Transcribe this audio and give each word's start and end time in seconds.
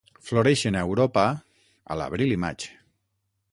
Floreixen 0.27 0.77
a 0.77 0.81
Europa 0.85 1.27
a 1.35 1.99
l'abril 2.01 2.35
i 2.39 2.41
maig. 2.47 2.69